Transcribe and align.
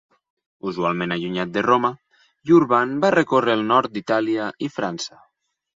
Usualment 0.71 1.13
allunyat 1.15 1.51
de 1.59 1.63
Roma, 1.67 1.93
Urban 2.59 2.97
va 3.05 3.15
recórrer 3.19 3.57
el 3.61 3.65
nord 3.75 3.95
d'Itàlia 3.99 4.53
i 4.69 4.77
França. 4.81 5.25